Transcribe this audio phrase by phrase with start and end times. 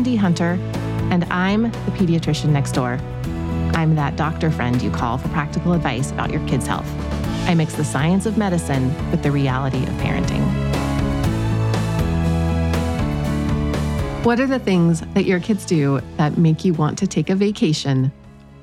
[0.00, 0.58] Wendy Hunter,
[1.10, 2.94] and I'm the pediatrician next door.
[3.74, 6.90] I'm that doctor friend you call for practical advice about your kid's health.
[7.46, 10.40] I mix the science of medicine with the reality of parenting.
[14.24, 17.34] What are the things that your kids do that make you want to take a
[17.34, 18.10] vacation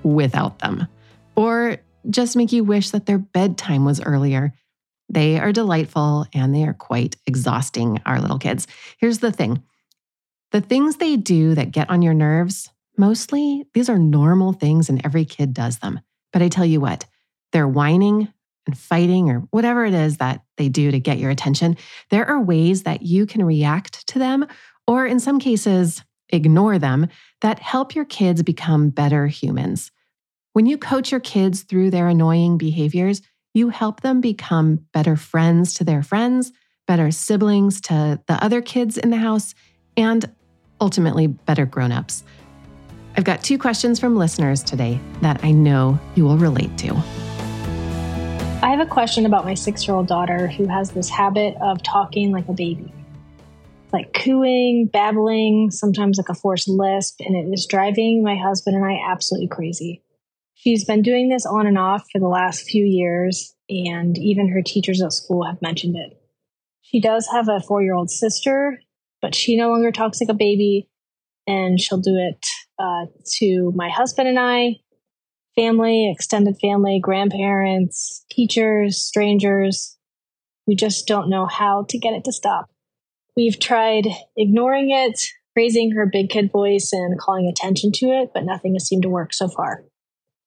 [0.02, 0.88] without them?
[1.36, 1.78] Or
[2.10, 4.56] just make you wish that their bedtime was earlier?
[5.08, 8.66] They are delightful and they are quite exhausting, our little kids.
[8.97, 9.61] Here's the thing
[10.57, 15.06] the things they do that get on your nerves, mostly these are normal things and
[15.06, 16.00] every kid does them.
[16.33, 17.06] But I tell you what,
[17.52, 18.33] they're whining
[18.66, 21.78] and fighting or whatever it is that they do to get your attention.
[22.10, 24.47] There are ways that you can react to them,
[24.88, 27.08] or in some cases, ignore them,
[27.42, 29.92] that help your kids become better humans.
[30.54, 33.22] When you coach your kids through their annoying behaviors,
[33.53, 36.52] you help them become better friends to their friends,
[36.88, 39.53] better siblings to the other kids in the house,
[39.95, 40.31] and
[40.80, 42.23] ultimately better grown-ups.
[43.16, 46.94] I've got two questions from listeners today that I know you will relate to.
[48.61, 51.81] I have a question about my six year old daughter who has this habit of
[51.81, 52.94] talking like a baby,
[53.94, 58.86] like cooing, babbling, sometimes like a forced lisp, and it is driving my husband and
[58.86, 60.03] I absolutely crazy.
[60.53, 64.62] She's been doing this on and off for the last few years, and even her
[64.62, 66.19] teachers at school have mentioned it.
[66.81, 68.80] She does have a four year old sister,
[69.21, 70.89] but she no longer talks like a baby,
[71.45, 72.45] and she'll do it
[72.79, 73.05] uh,
[73.37, 74.75] to my husband and I,
[75.55, 79.97] family, extended family, grandparents, teachers, strangers.
[80.67, 82.67] We just don't know how to get it to stop.
[83.35, 85.19] We've tried ignoring it,
[85.55, 89.09] raising her big kid voice, and calling attention to it, but nothing has seemed to
[89.09, 89.83] work so far.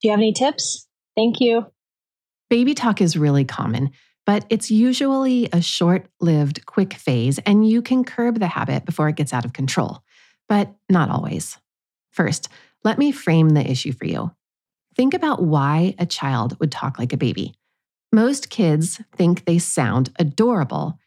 [0.01, 0.87] Do you have any tips?
[1.17, 1.67] Thank you.
[2.49, 3.91] Baby talk is really common,
[4.27, 9.09] but it's usually a short lived, quick phase, and you can curb the habit before
[9.09, 10.03] it gets out of control,
[10.49, 11.59] but not always.
[12.11, 12.49] First,
[12.85, 14.31] let me frame the issue for you.
[14.97, 17.55] Think about why a child would talk like a baby.
[18.13, 20.99] Most kids think they sound adorable,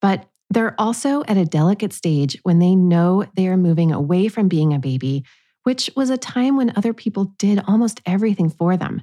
[0.00, 4.48] but they're also at a delicate stage when they know they are moving away from
[4.48, 5.24] being a baby
[5.64, 9.02] which was a time when other people did almost everything for them.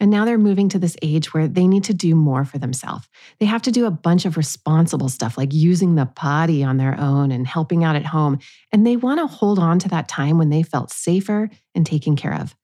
[0.00, 3.08] And now they're moving to this age where they need to do more for themselves.
[3.38, 6.98] They have to do a bunch of responsible stuff like using the potty on their
[6.98, 8.40] own and helping out at home.
[8.72, 12.16] And they want to hold on to that time when they felt safer and taken
[12.16, 12.56] care of.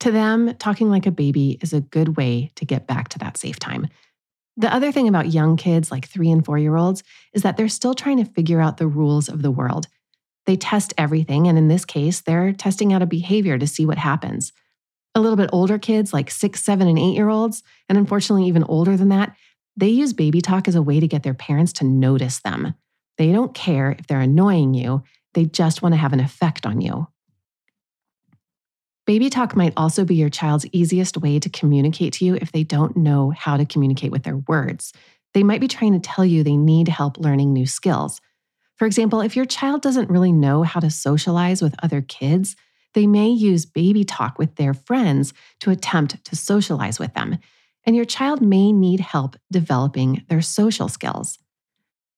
[0.00, 3.36] To them, talking like a baby is a good way to get back to that
[3.36, 3.88] safe time.
[4.56, 7.02] The other thing about young kids, like three and four year olds,
[7.32, 9.86] is that they're still trying to figure out the rules of the world.
[10.46, 11.46] They test everything.
[11.46, 14.52] And in this case, they're testing out a behavior to see what happens.
[15.18, 18.62] A little bit older kids, like six, seven, and eight year olds, and unfortunately even
[18.62, 19.34] older than that,
[19.76, 22.74] they use baby talk as a way to get their parents to notice them.
[23.16, 25.02] They don't care if they're annoying you,
[25.34, 27.08] they just want to have an effect on you.
[29.06, 32.62] Baby talk might also be your child's easiest way to communicate to you if they
[32.62, 34.92] don't know how to communicate with their words.
[35.34, 38.20] They might be trying to tell you they need help learning new skills.
[38.76, 42.54] For example, if your child doesn't really know how to socialize with other kids,
[42.94, 47.38] they may use baby talk with their friends to attempt to socialize with them.
[47.84, 51.38] And your child may need help developing their social skills.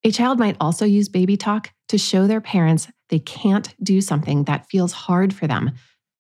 [0.03, 4.45] A child might also use baby talk to show their parents they can't do something
[4.45, 5.73] that feels hard for them.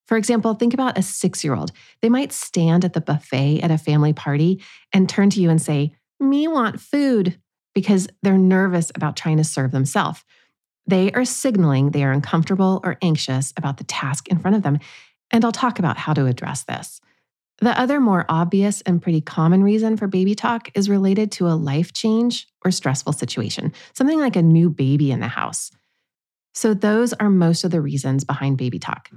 [0.06, 1.70] For example, think about a six year old.
[2.02, 4.60] They might stand at the buffet at a family party
[4.92, 7.40] and turn to you and say, Me want food
[7.74, 10.24] because they're nervous about trying to serve themselves.
[10.86, 14.78] They are signaling they are uncomfortable or anxious about the task in front of them.
[15.30, 17.00] And I'll talk about how to address this.
[17.60, 21.54] The other more obvious and pretty common reason for baby talk is related to a
[21.54, 25.70] life change or stressful situation, something like a new baby in the house.
[26.54, 29.10] So, those are most of the reasons behind baby talk.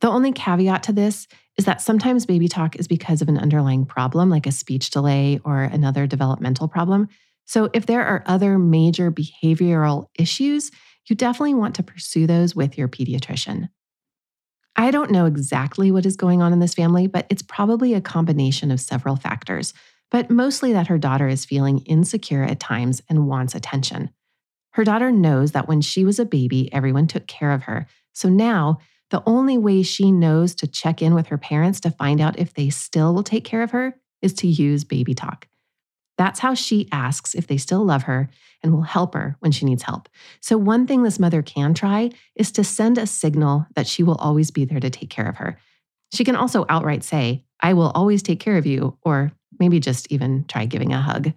[0.00, 3.84] The only caveat to this is that sometimes baby talk is because of an underlying
[3.84, 7.08] problem, like a speech delay or another developmental problem.
[7.50, 10.70] So, if there are other major behavioral issues,
[11.08, 13.70] you definitely want to pursue those with your pediatrician.
[14.76, 18.00] I don't know exactly what is going on in this family, but it's probably a
[18.00, 19.74] combination of several factors,
[20.12, 24.10] but mostly that her daughter is feeling insecure at times and wants attention.
[24.74, 27.88] Her daughter knows that when she was a baby, everyone took care of her.
[28.12, 28.78] So now,
[29.10, 32.54] the only way she knows to check in with her parents to find out if
[32.54, 35.48] they still will take care of her is to use baby talk.
[36.20, 38.28] That's how she asks if they still love her
[38.62, 40.06] and will help her when she needs help.
[40.42, 44.16] So, one thing this mother can try is to send a signal that she will
[44.16, 45.58] always be there to take care of her.
[46.12, 50.12] She can also outright say, I will always take care of you, or maybe just
[50.12, 51.32] even try giving a hug.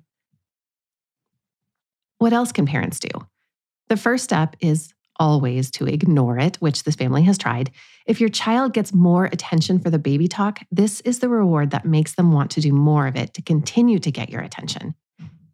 [2.17, 3.07] What else can parents do?
[3.87, 7.71] The first step is always to ignore it, which this family has tried.
[8.05, 11.85] If your child gets more attention for the baby talk, this is the reward that
[11.85, 14.95] makes them want to do more of it to continue to get your attention.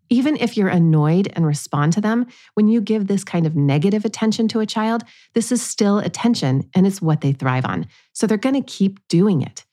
[0.09, 2.25] Even if you're annoyed and respond to them,
[2.55, 5.03] when you give this kind of negative attention to a child,
[5.35, 7.85] this is still attention and it's what they thrive on.
[8.13, 9.65] So they're going to keep doing it.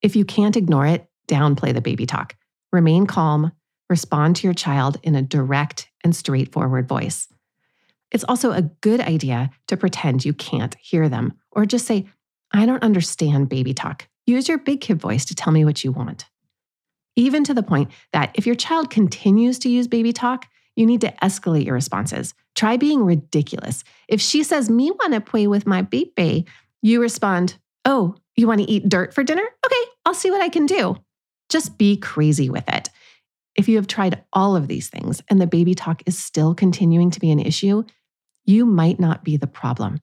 [0.00, 2.34] If you can't ignore it, downplay the baby talk.
[2.72, 3.52] Remain calm,
[3.90, 7.28] respond to your child in a direct and straightforward voice.
[8.10, 12.06] It's also a good idea to pretend you can't hear them or just say,
[12.52, 14.08] I don't understand baby talk.
[14.26, 16.26] Use your big kid voice to tell me what you want.
[17.16, 20.46] Even to the point that if your child continues to use baby talk,
[20.76, 22.34] you need to escalate your responses.
[22.54, 23.82] Try being ridiculous.
[24.06, 26.46] If she says, Me want to play with my baby,
[26.82, 29.42] you respond, Oh, you want to eat dirt for dinner?
[29.42, 30.96] Okay, I'll see what I can do.
[31.48, 32.90] Just be crazy with it.
[33.56, 37.10] If you have tried all of these things and the baby talk is still continuing
[37.10, 37.82] to be an issue,
[38.48, 40.00] you might not be the problem.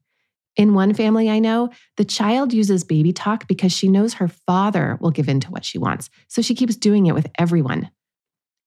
[0.56, 4.98] In one family I know, the child uses baby talk because she knows her father
[5.02, 6.10] will give in to what she wants.
[6.30, 7.90] So she keeps doing it with everyone.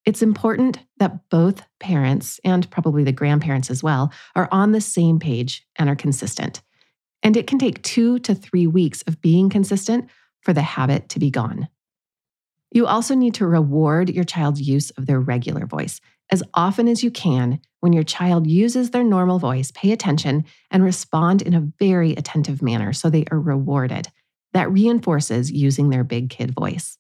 [0.05, 5.19] It's important that both parents and probably the grandparents as well are on the same
[5.19, 6.61] page and are consistent.
[7.23, 10.09] And it can take two to three weeks of being consistent
[10.43, 11.69] for the habit to be gone.
[12.71, 16.01] You also need to reward your child's use of their regular voice.
[16.31, 20.85] As often as you can, when your child uses their normal voice, pay attention and
[20.85, 24.09] respond in a very attentive manner so they are rewarded.
[24.53, 26.99] That reinforces using their big kid voice.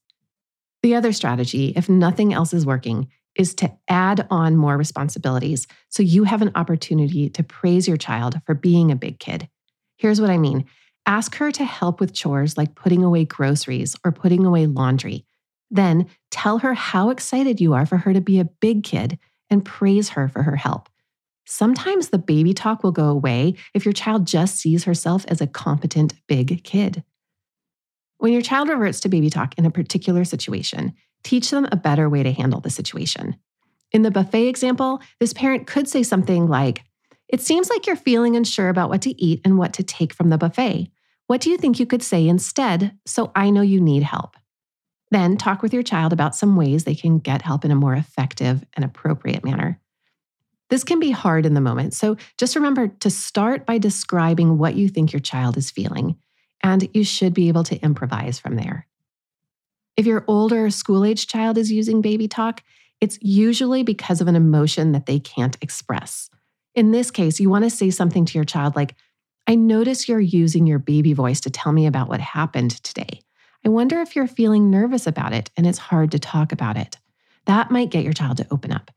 [0.82, 6.02] The other strategy, if nothing else is working, is to add on more responsibilities so
[6.02, 9.48] you have an opportunity to praise your child for being a big kid.
[9.96, 10.66] Here's what I mean
[11.06, 15.24] ask her to help with chores like putting away groceries or putting away laundry.
[15.70, 19.18] Then tell her how excited you are for her to be a big kid
[19.50, 20.88] and praise her for her help.
[21.46, 25.46] Sometimes the baby talk will go away if your child just sees herself as a
[25.46, 27.02] competent big kid.
[28.18, 32.08] When your child reverts to baby talk in a particular situation, teach them a better
[32.08, 33.36] way to handle the situation.
[33.92, 36.82] In the buffet example, this parent could say something like,
[37.28, 40.28] It seems like you're feeling unsure about what to eat and what to take from
[40.28, 40.90] the buffet.
[41.28, 44.36] What do you think you could say instead so I know you need help?
[45.10, 47.94] Then talk with your child about some ways they can get help in a more
[47.94, 49.80] effective and appropriate manner.
[50.70, 54.74] This can be hard in the moment, so just remember to start by describing what
[54.74, 56.16] you think your child is feeling,
[56.62, 58.86] and you should be able to improvise from there.
[59.96, 62.62] If your older school age child is using baby talk,
[63.00, 66.28] it's usually because of an emotion that they can't express.
[66.74, 68.94] In this case, you want to say something to your child like,
[69.46, 73.22] I notice you're using your baby voice to tell me about what happened today.
[73.64, 76.96] I wonder if you're feeling nervous about it and it's hard to talk about it.
[77.46, 78.90] That might get your child to open up.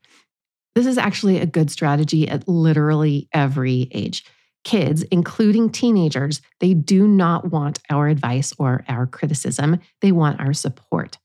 [0.74, 4.24] This is actually a good strategy at literally every age.
[4.64, 9.80] Kids, including teenagers, they do not want our advice or our criticism.
[10.00, 11.18] They want our support.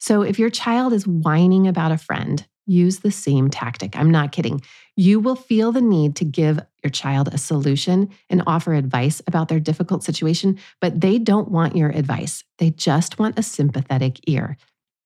[0.00, 3.96] So if your child is whining about a friend, use the same tactic.
[3.96, 4.62] I'm not kidding.
[4.96, 9.48] You will feel the need to give your child a solution and offer advice about
[9.48, 12.44] their difficult situation, but they don't want your advice.
[12.58, 14.56] They just want a sympathetic ear.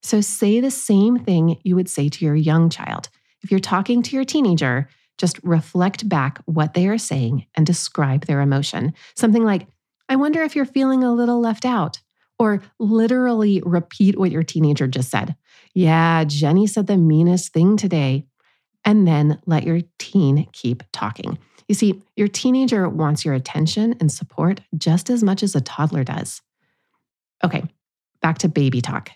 [0.02, 3.08] So say the same thing you would say to your young child.
[3.42, 8.26] If you're talking to your teenager, just reflect back what they are saying and describe
[8.26, 8.94] their emotion.
[9.14, 9.66] Something like,
[10.08, 12.00] I wonder if you're feeling a little left out.
[12.38, 15.36] Or literally repeat what your teenager just said.
[15.74, 18.26] Yeah, Jenny said the meanest thing today.
[18.84, 21.38] And then let your teen keep talking.
[21.72, 26.04] You see, your teenager wants your attention and support just as much as a toddler
[26.04, 26.42] does.
[27.42, 27.64] Okay,
[28.20, 29.10] back to baby talk.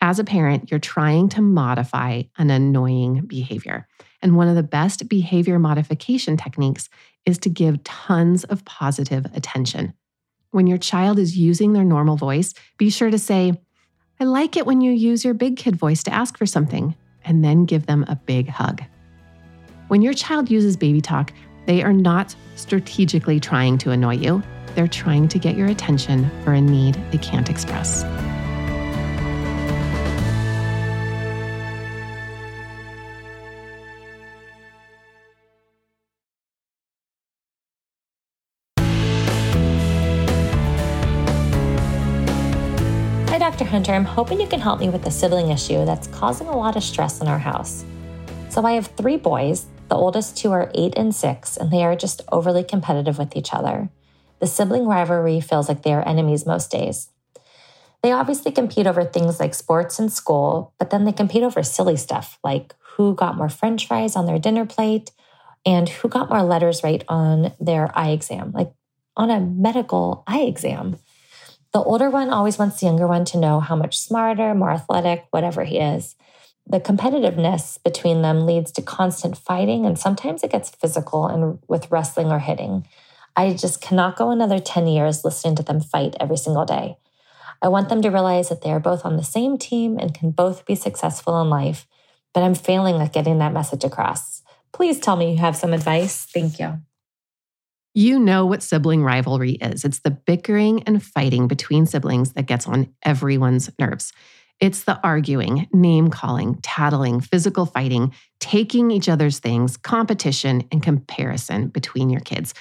[0.00, 3.88] As a parent, you're trying to modify an annoying behavior.
[4.22, 6.88] And one of the best behavior modification techniques
[7.26, 9.94] is to give tons of positive attention.
[10.52, 13.60] When your child is using their normal voice, be sure to say,
[14.20, 16.94] I like it when you use your big kid voice to ask for something,
[17.24, 18.82] and then give them a big hug.
[19.92, 21.34] When your child uses baby talk,
[21.66, 24.42] they are not strategically trying to annoy you.
[24.74, 28.02] They're trying to get your attention for a need they can't express.
[43.28, 43.66] Hi, Dr.
[43.66, 43.92] Hunter.
[43.92, 46.82] I'm hoping you can help me with a sibling issue that's causing a lot of
[46.82, 47.84] stress in our house.
[48.48, 49.66] So, I have three boys.
[49.92, 53.52] The oldest two are eight and six, and they are just overly competitive with each
[53.52, 53.90] other.
[54.38, 57.10] The sibling rivalry feels like they are enemies most days.
[58.02, 61.96] They obviously compete over things like sports and school, but then they compete over silly
[61.96, 65.10] stuff like who got more french fries on their dinner plate
[65.66, 68.72] and who got more letters right on their eye exam, like
[69.14, 70.96] on a medical eye exam.
[71.74, 75.26] The older one always wants the younger one to know how much smarter, more athletic,
[75.32, 76.16] whatever he is.
[76.66, 81.90] The competitiveness between them leads to constant fighting, and sometimes it gets physical and with
[81.90, 82.86] wrestling or hitting.
[83.36, 86.98] I just cannot go another 10 years listening to them fight every single day.
[87.60, 90.30] I want them to realize that they are both on the same team and can
[90.30, 91.86] both be successful in life,
[92.34, 94.42] but I'm failing at getting that message across.
[94.72, 96.24] Please tell me you have some advice.
[96.24, 96.80] Thank you.
[97.94, 102.66] You know what sibling rivalry is it's the bickering and fighting between siblings that gets
[102.66, 104.12] on everyone's nerves.
[104.62, 111.66] It's the arguing, name calling, tattling, physical fighting, taking each other's things, competition, and comparison
[111.66, 112.54] between your kids.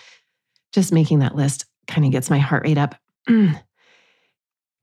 [0.74, 2.96] Just making that list kind of gets my heart rate up.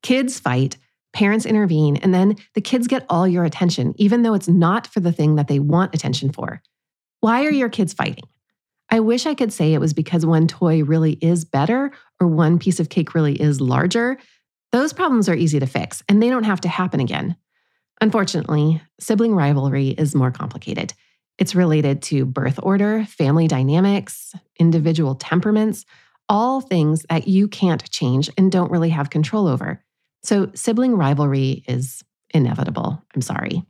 [0.04, 0.76] kids fight,
[1.12, 5.00] parents intervene, and then the kids get all your attention, even though it's not for
[5.00, 6.62] the thing that they want attention for.
[7.18, 8.28] Why are your kids fighting?
[8.90, 12.60] I wish I could say it was because one toy really is better or one
[12.60, 14.18] piece of cake really is larger.
[14.72, 17.37] Those problems are easy to fix and they don't have to happen again.
[18.00, 20.92] Unfortunately, sibling rivalry is more complicated.
[21.38, 25.84] It's related to birth order, family dynamics, individual temperaments,
[26.28, 29.82] all things that you can't change and don't really have control over.
[30.22, 33.02] So, sibling rivalry is inevitable.
[33.14, 33.62] I'm sorry.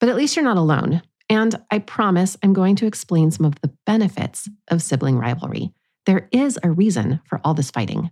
[0.00, 1.02] But at least you're not alone.
[1.30, 5.72] And I promise I'm going to explain some of the benefits of sibling rivalry.
[6.06, 8.10] There is a reason for all this fighting.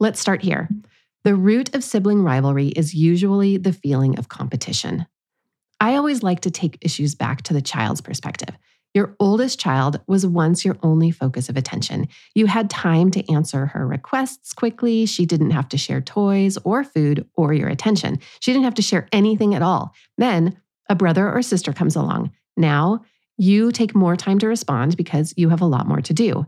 [0.00, 0.68] Let's start here.
[1.24, 5.06] The root of sibling rivalry is usually the feeling of competition.
[5.80, 8.56] I always like to take issues back to the child's perspective.
[8.94, 12.08] Your oldest child was once your only focus of attention.
[12.34, 15.06] You had time to answer her requests quickly.
[15.06, 18.18] She didn't have to share toys or food or your attention.
[18.40, 19.94] She didn't have to share anything at all.
[20.16, 20.56] Then
[20.88, 22.32] a brother or sister comes along.
[22.56, 23.04] Now
[23.36, 26.46] you take more time to respond because you have a lot more to do.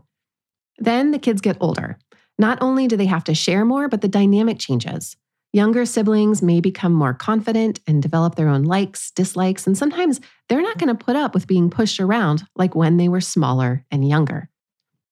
[0.77, 1.99] Then the kids get older.
[2.37, 5.15] Not only do they have to share more, but the dynamic changes.
[5.53, 10.61] Younger siblings may become more confident and develop their own likes, dislikes, and sometimes they're
[10.61, 14.07] not going to put up with being pushed around like when they were smaller and
[14.07, 14.49] younger.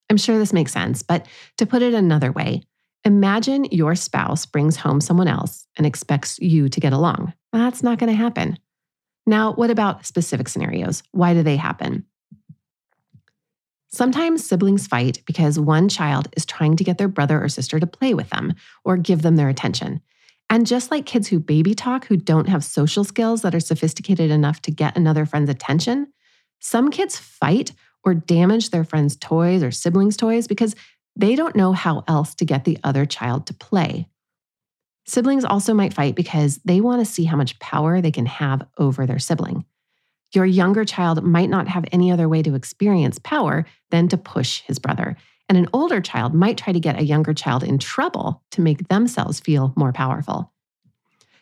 [0.08, 1.26] I'm sure this makes sense, but
[1.58, 2.62] to put it another way,
[3.04, 7.34] imagine your spouse brings home someone else and expects you to get along.
[7.52, 8.58] That's not going to happen.
[9.26, 11.02] Now, what about specific scenarios?
[11.12, 12.06] Why do they happen?
[13.92, 17.86] Sometimes siblings fight because one child is trying to get their brother or sister to
[17.86, 18.54] play with them
[18.84, 20.00] or give them their attention.
[20.48, 24.30] And just like kids who baby talk who don't have social skills that are sophisticated
[24.30, 26.12] enough to get another friend's attention,
[26.60, 27.72] some kids fight
[28.04, 30.74] or damage their friends' toys or siblings' toys because
[31.16, 34.08] they don't know how else to get the other child to play.
[35.06, 38.66] Siblings also might fight because they want to see how much power they can have
[38.78, 39.64] over their sibling.
[40.32, 44.62] Your younger child might not have any other way to experience power than to push
[44.62, 45.16] his brother,
[45.48, 48.86] and an older child might try to get a younger child in trouble to make
[48.88, 50.52] themselves feel more powerful.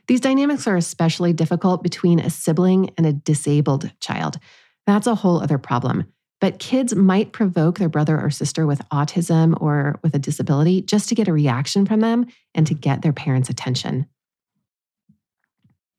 [0.07, 4.39] These dynamics are especially difficult between a sibling and a disabled child.
[4.87, 6.07] That's a whole other problem.
[6.41, 11.11] But kids might provoke their brother or sister with autism or with a disability just
[11.11, 14.07] to get a reaction from them and to get their parents' attention.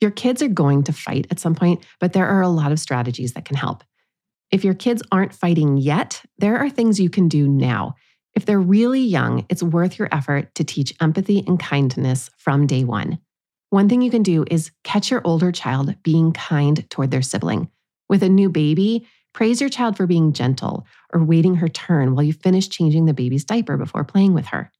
[0.02, 2.80] Your kids are going to fight at some point, but there are a lot of
[2.80, 3.84] strategies that can help.
[4.52, 7.96] If your kids aren't fighting yet, there are things you can do now.
[8.34, 12.84] If they're really young, it's worth your effort to teach empathy and kindness from day
[12.84, 13.20] one.
[13.70, 17.70] One thing you can do is catch your older child being kind toward their sibling.
[18.08, 22.24] With a new baby, praise your child for being gentle or waiting her turn while
[22.24, 24.72] you finish changing the baby's diaper before playing with her.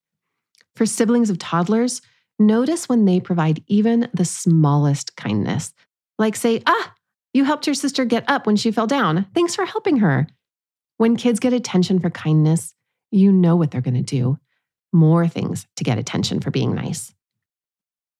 [0.76, 2.02] For siblings of toddlers,
[2.40, 5.74] notice when they provide even the smallest kindness,
[6.18, 6.94] like say, ah,
[7.34, 9.28] you helped your sister get up when she fell down.
[9.36, 10.28] Thanks for helping her.
[10.98, 12.74] When kids get attention for kindness,
[13.12, 14.40] you know what they're going to do
[14.92, 17.14] more things to get attention for being nice.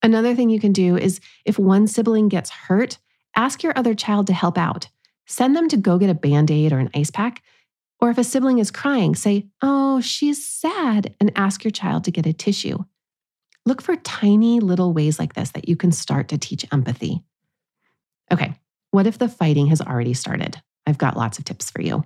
[0.02, 2.98] Another thing you can do is if one sibling gets hurt,
[3.36, 4.88] ask your other child to help out.
[5.26, 7.42] Send them to go get a band aid or an ice pack.
[8.00, 12.10] Or if a sibling is crying, say, Oh, she's sad, and ask your child to
[12.10, 12.78] get a tissue.
[13.66, 17.22] Look for tiny little ways like this that you can start to teach empathy.
[18.32, 18.54] Okay,
[18.90, 20.60] what if the fighting has already started?
[20.86, 22.04] I've got lots of tips for you.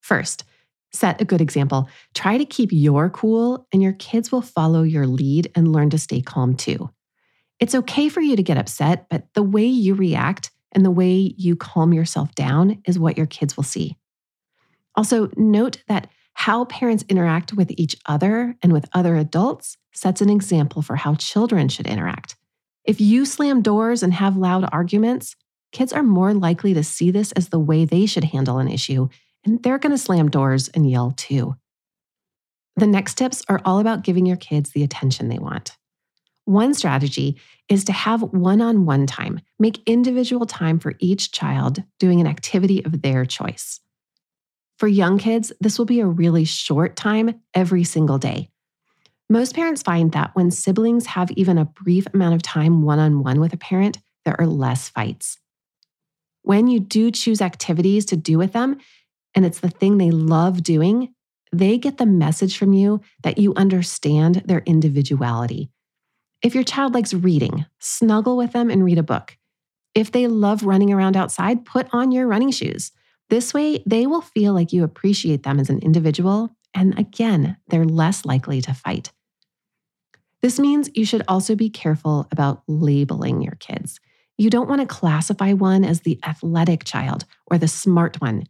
[0.00, 0.44] First,
[0.92, 1.88] set a good example.
[2.14, 5.98] Try to keep your cool, and your kids will follow your lead and learn to
[5.98, 6.90] stay calm too.
[7.60, 11.34] It's okay for you to get upset, but the way you react and the way
[11.36, 13.96] you calm yourself down is what your kids will see.
[14.94, 20.30] Also, note that how parents interact with each other and with other adults sets an
[20.30, 22.36] example for how children should interact.
[22.84, 25.34] If you slam doors and have loud arguments,
[25.72, 29.08] kids are more likely to see this as the way they should handle an issue
[29.44, 31.56] and they're going to slam doors and yell too.
[32.76, 35.72] The next tips are all about giving your kids the attention they want.
[36.44, 41.82] One strategy is to have one on one time, make individual time for each child
[41.98, 43.80] doing an activity of their choice.
[44.78, 48.48] For young kids, this will be a really short time every single day.
[49.28, 53.22] Most parents find that when siblings have even a brief amount of time one on
[53.22, 55.38] one with a parent, there are less fights.
[56.42, 58.78] When you do choose activities to do with them,
[59.34, 61.12] and it's the thing they love doing,
[61.52, 65.70] they get the message from you that you understand their individuality
[66.42, 69.36] if your child likes reading, snuggle with them and read a book.
[69.94, 72.92] If they love running around outside, put on your running shoes.
[73.30, 77.84] This way, they will feel like you appreciate them as an individual, and again, they're
[77.84, 79.12] less likely to fight.
[80.40, 84.00] This means you should also be careful about labeling your kids.
[84.36, 88.44] You don't want to classify one as the athletic child or the smart one.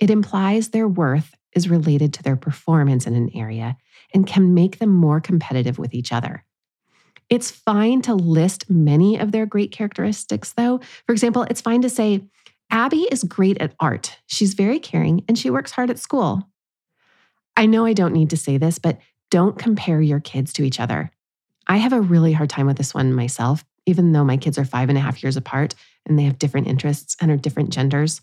[0.00, 3.76] It implies their worth is related to their performance in an area
[4.12, 6.44] and can make them more competitive with each other.
[7.30, 10.80] It's fine to list many of their great characteristics, though.
[11.06, 12.24] For example, it's fine to say,
[12.70, 14.18] Abby is great at art.
[14.26, 16.48] She's very caring and she works hard at school.
[17.56, 18.98] I know I don't need to say this, but
[19.30, 21.10] don't compare your kids to each other.
[21.66, 24.64] I have a really hard time with this one myself, even though my kids are
[24.64, 25.74] five and a half years apart
[26.06, 28.20] and they have different interests and are different genders.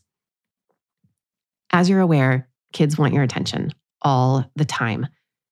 [1.72, 3.72] As you're aware, kids want your attention
[4.02, 5.08] all the time.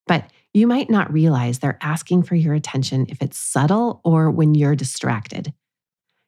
[0.07, 4.53] But you might not realize they're asking for your attention if it's subtle or when
[4.55, 5.53] you're distracted.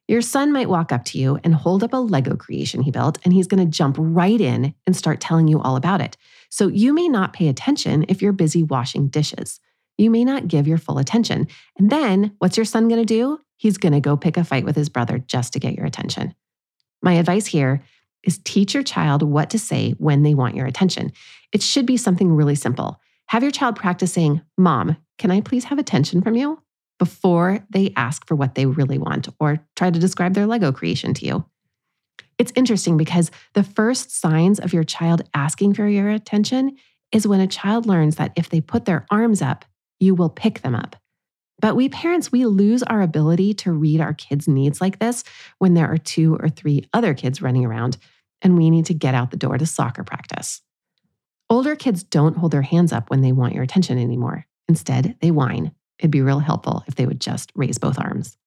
[0.07, 3.17] Your son might walk up to you and hold up a Lego creation he built,
[3.23, 6.15] and he's going to jump right in and start telling you all about it.
[6.49, 9.59] So you may not pay attention if you're busy washing dishes.
[9.97, 11.47] You may not give your full attention.
[11.77, 13.39] And then what's your son going to do?
[13.57, 16.35] He's going to go pick a fight with his brother just to get your attention.
[17.01, 17.81] My advice here
[18.23, 21.13] is teach your child what to say when they want your attention.
[21.51, 22.99] It should be something really simple.
[23.27, 26.59] Have your child practice saying, Mom, can I please have attention from you?
[26.99, 31.13] Before they ask for what they really want or try to describe their Lego creation
[31.15, 31.45] to you.
[32.37, 36.77] It's interesting because the first signs of your child asking for your attention
[37.11, 39.65] is when a child learns that if they put their arms up,
[39.99, 40.95] you will pick them up.
[41.59, 45.23] But we parents, we lose our ability to read our kids' needs like this
[45.59, 47.97] when there are two or three other kids running around
[48.41, 50.61] and we need to get out the door to soccer practice.
[51.49, 54.45] Older kids don't hold their hands up when they want your attention anymore.
[54.67, 55.71] Instead, they whine.
[55.99, 58.37] It'd be real helpful if they would just raise both arms.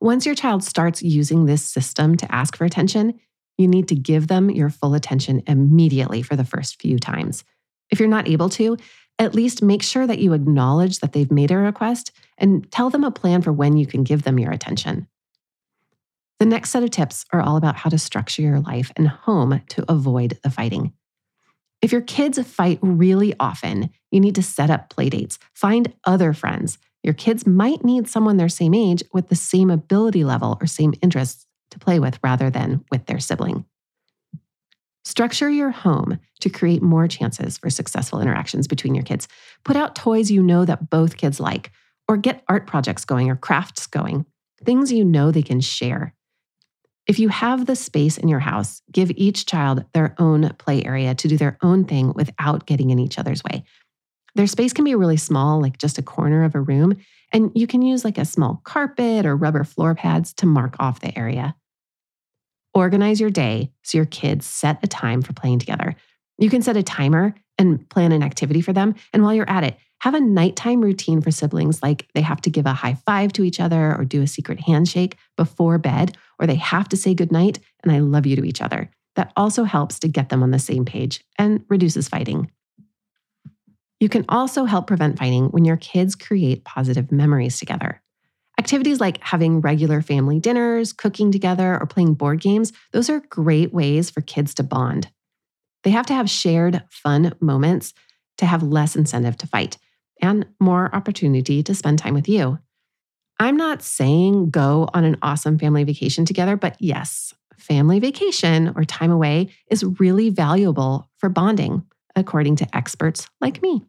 [0.00, 3.20] Once your child starts using this system to ask for attention,
[3.58, 7.44] you need to give them your full attention immediately for the first few times.
[7.90, 8.78] If you're not able to,
[9.18, 13.04] at least make sure that you acknowledge that they've made a request and tell them
[13.04, 15.06] a plan for when you can give them your attention.
[16.38, 19.60] The next set of tips are all about how to structure your life and home
[19.68, 20.94] to avoid the fighting.
[21.82, 26.78] If your kids fight really often, you need to set up playdates, find other friends.
[27.02, 30.92] Your kids might need someone their same age with the same ability level or same
[31.00, 33.64] interests to play with rather than with their sibling.
[35.04, 39.26] Structure your home to create more chances for successful interactions between your kids.
[39.64, 41.72] Put out toys you know that both kids like,
[42.06, 44.26] or get art projects going or crafts going,
[44.62, 46.14] things you know they can share.
[47.06, 51.14] If you have the space in your house, give each child their own play area
[51.14, 53.64] to do their own thing without getting in each other's way.
[54.34, 56.96] Their space can be really small, like just a corner of a room,
[57.32, 61.00] and you can use like a small carpet or rubber floor pads to mark off
[61.00, 61.56] the area.
[62.74, 65.96] Organize your day so your kids set a time for playing together.
[66.38, 68.96] You can set a timer and plan an activity for them.
[69.12, 72.50] And while you're at it, have a nighttime routine for siblings like they have to
[72.50, 76.46] give a high five to each other or do a secret handshake before bed, or
[76.46, 78.90] they have to say goodnight and I love you to each other.
[79.16, 82.50] That also helps to get them on the same page and reduces fighting.
[84.00, 88.00] You can also help prevent fighting when your kids create positive memories together.
[88.58, 93.74] Activities like having regular family dinners, cooking together, or playing board games, those are great
[93.74, 95.08] ways for kids to bond.
[95.82, 97.94] They have to have shared fun moments
[98.38, 99.78] to have less incentive to fight
[100.20, 102.58] and more opportunity to spend time with you.
[103.38, 108.84] I'm not saying go on an awesome family vacation together, but yes, family vacation or
[108.84, 113.82] time away is really valuable for bonding, according to experts like me.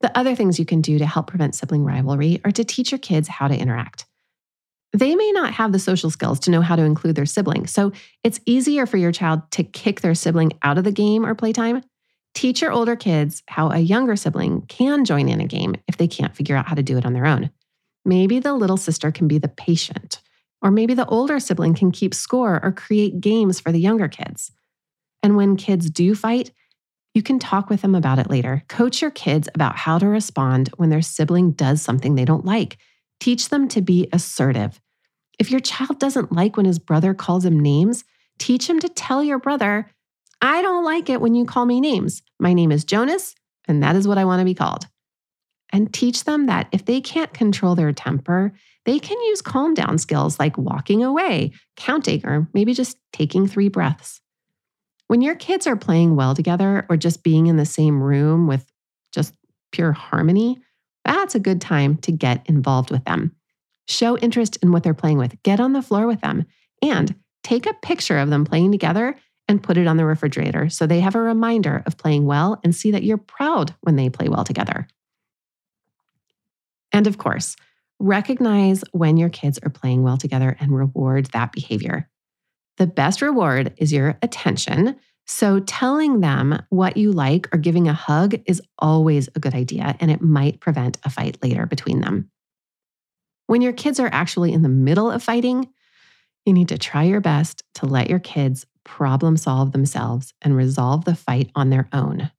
[0.00, 2.98] The other things you can do to help prevent sibling rivalry are to teach your
[2.98, 4.06] kids how to interact.
[4.94, 7.92] They may not have the social skills to know how to include their sibling, so
[8.22, 11.82] it's easier for your child to kick their sibling out of the game or playtime
[12.34, 16.08] Teach your older kids how a younger sibling can join in a game if they
[16.08, 17.50] can't figure out how to do it on their own.
[18.04, 20.20] Maybe the little sister can be the patient,
[20.60, 24.50] Or maybe the older sibling can keep score or create games for the younger kids.
[25.22, 26.50] And when kids do fight,
[27.14, 28.64] you can talk with them about it later.
[28.68, 32.78] Coach your kids about how to respond when their sibling does something they don't like.
[33.20, 34.80] Teach them to be assertive.
[35.38, 38.04] If your child doesn't like when his brother calls him names,
[38.38, 39.90] teach him to tell your brother,
[40.40, 42.22] I don't like it when you call me names.
[42.38, 43.34] My name is Jonas,
[43.66, 44.86] and that is what I want to be called.
[45.72, 48.52] And teach them that if they can't control their temper,
[48.84, 53.68] they can use calm down skills like walking away, counting, or maybe just taking three
[53.68, 54.20] breaths.
[55.06, 58.70] When your kids are playing well together or just being in the same room with
[59.12, 59.34] just
[59.72, 60.58] pure harmony,
[61.04, 63.34] that's a good time to get involved with them.
[63.88, 66.46] Show interest in what they're playing with, get on the floor with them,
[66.82, 69.16] and take a picture of them playing together
[69.46, 72.74] and put it on the refrigerator so they have a reminder of playing well and
[72.74, 74.88] see that you're proud when they play well together.
[76.92, 77.56] And of course,
[77.98, 82.08] recognize when your kids are playing well together and reward that behavior.
[82.78, 84.96] The best reward is your attention.
[85.26, 89.96] So, telling them what you like or giving a hug is always a good idea,
[90.00, 92.30] and it might prevent a fight later between them.
[93.46, 95.68] When your kids are actually in the middle of fighting,
[96.44, 101.04] you need to try your best to let your kids problem solve themselves and resolve
[101.04, 102.30] the fight on their own.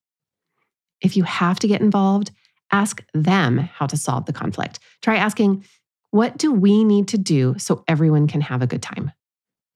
[1.01, 2.31] If you have to get involved,
[2.71, 4.79] ask them how to solve the conflict.
[5.01, 5.65] Try asking,
[6.11, 9.11] What do we need to do so everyone can have a good time?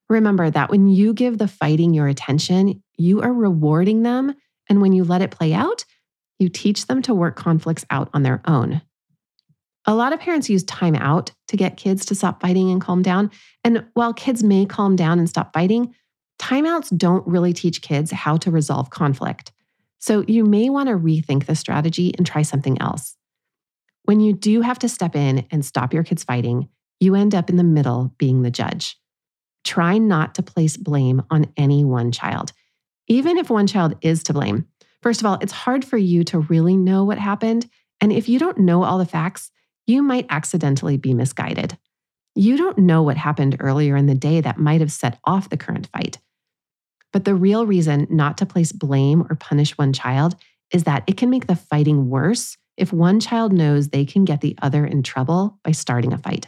[0.09, 4.33] Remember that when you give the fighting your attention, you are rewarding them.
[4.67, 5.85] And when you let it play out,
[6.39, 8.81] you teach them to work conflicts out on their own.
[9.89, 13.01] A lot of parents use time out to get kids to stop fighting and calm
[13.01, 13.31] down.
[13.63, 15.95] And while kids may calm down and stop fighting,
[16.37, 19.51] timeouts don't really teach kids how to resolve conflict.
[19.97, 23.17] So you may want to rethink the strategy and try something else.
[24.03, 27.49] When you do have to step in and stop your kids fighting, you end up
[27.49, 28.95] in the middle being the judge.
[29.63, 32.53] Try not to place blame on any one child,
[33.07, 34.67] even if one child is to blame.
[35.01, 37.67] First of all, it's hard for you to really know what happened.
[37.99, 39.49] And if you don't know all the facts,
[39.89, 41.77] you might accidentally be misguided.
[42.35, 45.57] You don't know what happened earlier in the day that might have set off the
[45.57, 46.19] current fight.
[47.11, 50.35] But the real reason not to place blame or punish one child
[50.71, 54.41] is that it can make the fighting worse if one child knows they can get
[54.41, 56.47] the other in trouble by starting a fight.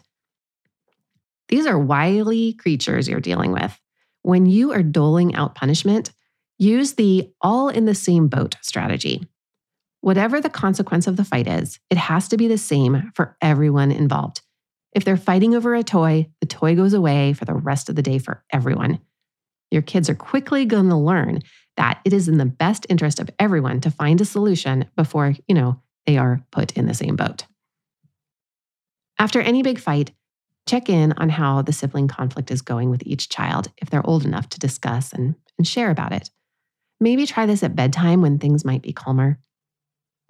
[1.50, 3.78] These are wily creatures you're dealing with.
[4.22, 6.12] When you are doling out punishment,
[6.60, 9.28] use the all in the same boat strategy.
[10.02, 13.92] Whatever the consequence of the fight is, it has to be the same for everyone
[13.92, 14.42] involved.
[14.94, 18.02] If they're fighting over a toy, the toy goes away for the rest of the
[18.02, 19.00] day for everyone.
[19.70, 21.42] Your kids are quickly going to learn
[21.78, 25.56] that it is in the best interest of everyone to find a solution before, you
[25.56, 27.46] know, they are put in the same boat.
[29.18, 30.12] After any big fight,
[30.68, 34.26] Check in on how the sibling conflict is going with each child if they're old
[34.26, 36.30] enough to discuss and, and share about it.
[37.00, 39.40] Maybe try this at bedtime when things might be calmer.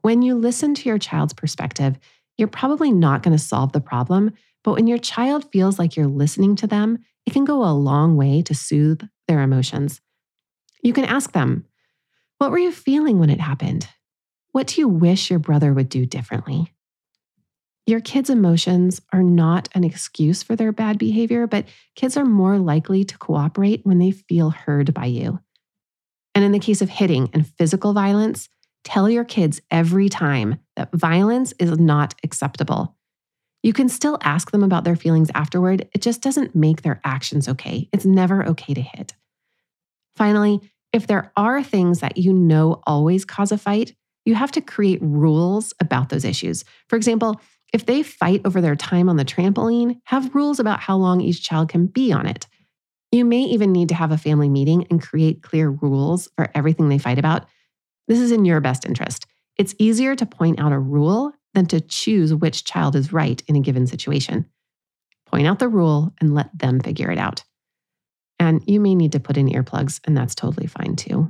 [0.01, 1.97] When you listen to your child's perspective,
[2.37, 4.33] you're probably not going to solve the problem,
[4.63, 8.15] but when your child feels like you're listening to them, it can go a long
[8.15, 10.01] way to soothe their emotions.
[10.81, 11.65] You can ask them,
[12.39, 13.87] What were you feeling when it happened?
[14.51, 16.73] What do you wish your brother would do differently?
[17.87, 22.57] Your kids' emotions are not an excuse for their bad behavior, but kids are more
[22.57, 25.39] likely to cooperate when they feel heard by you.
[26.33, 28.49] And in the case of hitting and physical violence,
[28.83, 32.95] tell your kids every time that violence is not acceptable.
[33.63, 37.47] You can still ask them about their feelings afterward, it just doesn't make their actions
[37.47, 37.89] okay.
[37.93, 39.13] It's never okay to hit.
[40.15, 40.59] Finally,
[40.93, 44.99] if there are things that you know always cause a fight, you have to create
[45.01, 46.63] rules about those issues.
[46.89, 47.39] For example,
[47.73, 51.43] if they fight over their time on the trampoline, have rules about how long each
[51.43, 52.47] child can be on it.
[53.11, 56.89] You may even need to have a family meeting and create clear rules for everything
[56.89, 57.45] they fight about.
[58.07, 59.25] This is in your best interest.
[59.57, 63.55] It's easier to point out a rule than to choose which child is right in
[63.55, 64.45] a given situation.
[65.27, 67.43] Point out the rule and let them figure it out.
[68.39, 71.29] And you may need to put in earplugs, and that's totally fine too.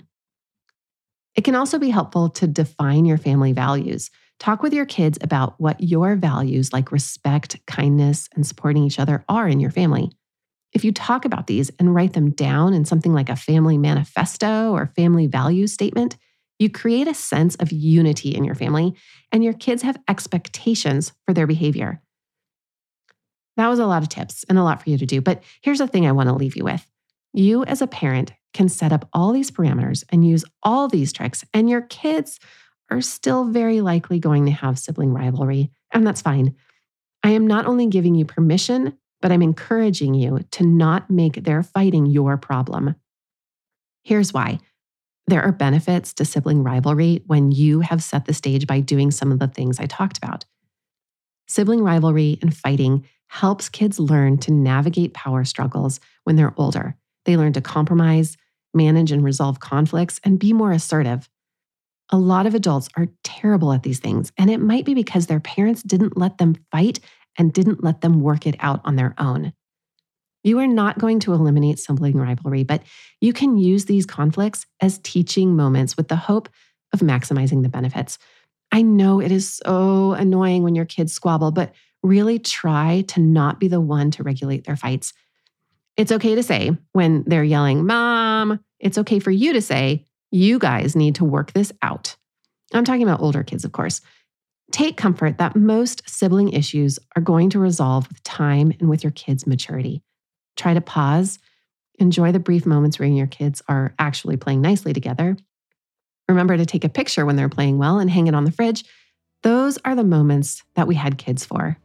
[1.36, 4.10] It can also be helpful to define your family values.
[4.40, 9.24] Talk with your kids about what your values, like respect, kindness, and supporting each other,
[9.30, 10.12] are in your family.
[10.74, 14.72] If you talk about these and write them down in something like a family manifesto
[14.72, 16.18] or family value statement,
[16.62, 18.95] you create a sense of unity in your family,
[19.32, 22.02] and your kids have expectations for their behavior.
[23.58, 25.80] That was a lot of tips and a lot for you to do, but here's
[25.80, 26.86] the thing I want to leave you with.
[27.34, 31.43] You, as a parent, can set up all these parameters and use all these tricks,
[31.54, 32.39] and your kids
[32.89, 36.56] are still very likely going to have sibling rivalry, and that's fine.
[37.24, 41.63] I am not only giving you permission, but I'm encouraging you to not make their
[41.63, 42.95] fighting your problem.
[44.04, 44.60] Here's why
[45.28, 49.32] there are benefits to sibling rivalry when you have set the stage by doing some
[49.32, 50.46] of the things I talked about.
[51.48, 56.96] Sibling rivalry and fighting helps kids learn to navigate power struggles when they're older.
[57.26, 58.36] They learn to compromise,
[58.74, 61.30] manage and resolve conflicts, and be more assertive.
[62.10, 65.40] A lot of adults are terrible at these things, and it might be because their
[65.40, 67.00] parents didn't let them fight
[67.38, 69.54] and didn't let them work it out on their own.
[70.44, 72.84] You are not going to eliminate sibling rivalry, but
[73.20, 76.50] you can use these conflicts as teaching moments with the hope
[76.94, 78.18] of maximizing the benefits.
[78.72, 81.74] I know it is so annoying when your kids squabble, but
[82.04, 85.14] really try to not be the one to regulate their fights.
[85.98, 90.58] It's okay to say when they're yelling, Mom, it's okay for you to say, You
[90.58, 92.16] guys need to work this out.
[92.74, 94.02] I'm talking about older kids, of course.
[94.72, 99.12] Take comfort that most sibling issues are going to resolve with time and with your
[99.12, 100.02] kids' maturity.
[100.62, 101.39] Try to pause,
[101.97, 105.36] enjoy the brief moments where your kids are actually playing nicely together.
[106.30, 108.86] Remember to take a picture when they're playing well and hang it on the fridge.
[109.41, 111.80] Those are the moments that we had kids for.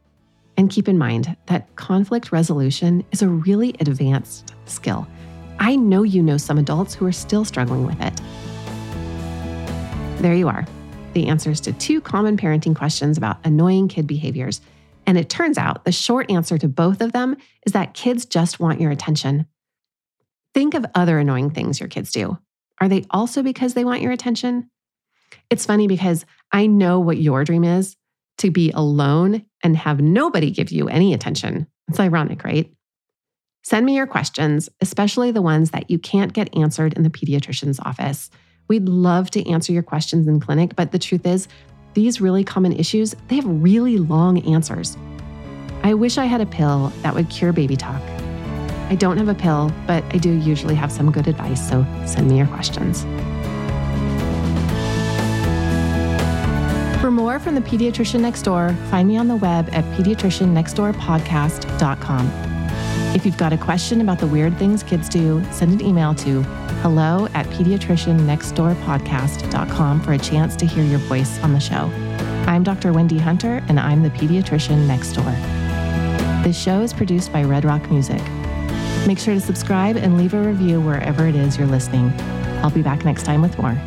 [0.57, 5.07] And keep in mind that conflict resolution is a really advanced skill.
[5.57, 8.13] I know you know some adults who are still struggling with it.
[10.21, 10.67] There you are
[11.13, 14.61] the answers to two common parenting questions about annoying kid behaviors.
[15.07, 18.59] And it turns out the short answer to both of them is that kids just
[18.59, 19.47] want your attention.
[20.53, 22.37] Think of other annoying things your kids do.
[22.81, 24.69] Are they also because they want your attention?
[25.49, 27.95] It's funny because I know what your dream is
[28.39, 31.67] to be alone and have nobody give you any attention.
[31.87, 32.71] It's ironic, right?
[33.63, 37.79] Send me your questions, especially the ones that you can't get answered in the pediatrician's
[37.79, 38.29] office.
[38.67, 41.47] We'd love to answer your questions in clinic, but the truth is,
[41.97, 44.95] these really common issues, they have really long answers.
[45.81, 47.99] I wish I had a pill that would cure baby talk.
[48.91, 52.29] I don't have a pill, but I do usually have some good advice, so send
[52.29, 53.01] me your questions.
[57.01, 62.31] For more from the Pediatrician Next Door, find me on the web at pediatriciannextdoorpodcast.com.
[63.15, 66.43] If you've got a question about the weird things kids do, send an email to
[66.87, 71.91] hello at pediatriciannextdoorpodcast.com for a chance to hear your voice on the show.
[72.47, 72.93] I'm Dr.
[72.93, 75.35] Wendy Hunter, and I'm the pediatrician next door.
[76.45, 78.21] This show is produced by Redd Rock Music.
[79.05, 82.13] Make sure to subscribe and leave a review wherever it is you're listening.
[82.63, 83.77] I'll be back next time with more.